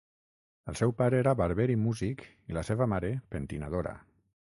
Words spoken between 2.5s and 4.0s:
i la seva mare, pentinadora.